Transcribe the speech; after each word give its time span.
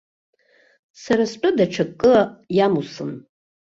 Сара 1.01 1.23
стәы 1.31 1.49
даҽакы 1.57 2.15
иамусын. 2.57 3.11